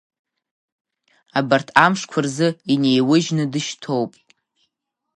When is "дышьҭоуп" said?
3.51-4.11